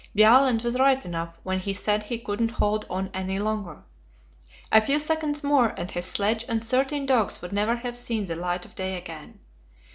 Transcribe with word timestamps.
Bjaaland 0.15 0.63
was 0.63 0.79
right 0.79 1.05
enough 1.05 1.37
when 1.43 1.59
he 1.59 1.73
said 1.73 2.01
he 2.01 2.17
couldn't 2.17 2.49
hold 2.53 2.87
on 2.89 3.11
any 3.13 3.37
longer. 3.37 3.83
A 4.71 4.81
few 4.81 4.97
seconds 4.97 5.43
more, 5.43 5.75
and 5.79 5.91
his 5.91 6.07
sledge 6.07 6.43
and 6.49 6.63
thirteen 6.63 7.05
dogs 7.05 7.39
would 7.43 7.53
never 7.53 7.75
have 7.75 7.95
seen 7.95 8.25
the 8.25 8.35
light 8.35 8.65
of 8.65 8.73
day 8.73 8.97
again. 8.97 9.41